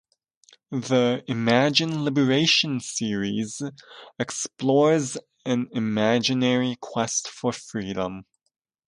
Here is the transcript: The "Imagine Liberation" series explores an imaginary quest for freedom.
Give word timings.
The 0.71 1.23
"Imagine 1.27 2.03
Liberation" 2.03 2.79
series 2.79 3.61
explores 4.17 5.15
an 5.45 5.67
imaginary 5.73 6.75
quest 6.81 7.27
for 7.27 7.53
freedom. 7.53 8.25